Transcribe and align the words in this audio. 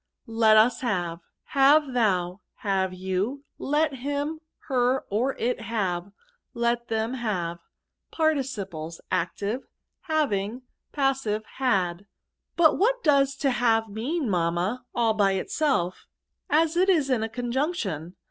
Let 0.25 0.57
us 0.57 0.81
have* 0.81 1.19
Have 1.49 1.93
thou. 1.93 2.39
Have 2.65 2.91
you. 2.91 3.43
Letliim, 3.59 4.39
her, 4.67 5.05
or 5.11 5.35
it 5.35 5.61
have. 5.61 6.11
Let 6.55 6.87
them 6.87 7.13
have. 7.13 7.59
Particiflxs. 8.11 8.99
Active.— 9.11 9.67
Having. 10.13 10.63
Patsive.— 10.91 11.45
Had.'' 11.59 12.07
But 12.57 12.79
what 12.79 13.03
does 13.03 13.35
to 13.35 13.51
have 13.51 13.83
mean^ 13.83 14.23
mammay 14.23 14.79
all 14.95 15.13
by 15.13 15.35
itself^ 15.35 15.93
as 16.49 16.75
it 16.75 16.89
is 16.89 17.11
in 17.11 17.21
the 17.21 17.29
conjugation 17.29 18.15